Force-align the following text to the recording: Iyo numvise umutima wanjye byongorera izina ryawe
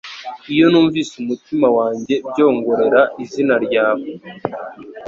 Iyo 0.53 0.65
numvise 0.71 1.13
umutima 1.23 1.67
wanjye 1.77 2.15
byongorera 2.29 3.01
izina 3.23 3.55
ryawe 3.65 4.07